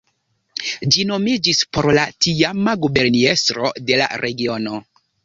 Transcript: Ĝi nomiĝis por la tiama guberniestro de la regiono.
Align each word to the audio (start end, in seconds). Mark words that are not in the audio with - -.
Ĝi 0.95 1.03
nomiĝis 1.09 1.59
por 1.77 1.87
la 1.97 2.05
tiama 2.27 2.73
guberniestro 2.87 3.71
de 3.91 4.01
la 4.03 4.09
regiono. 4.23 4.81